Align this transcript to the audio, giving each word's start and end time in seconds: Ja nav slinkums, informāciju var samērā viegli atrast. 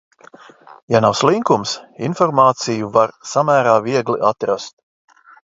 Ja 0.95 1.01
nav 1.05 1.11
slinkums, 1.19 1.73
informāciju 2.07 2.89
var 2.97 3.15
samērā 3.35 3.77
viegli 3.91 4.19
atrast. 4.33 4.77